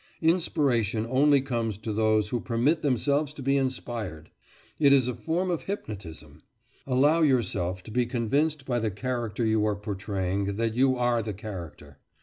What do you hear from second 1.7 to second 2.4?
to those who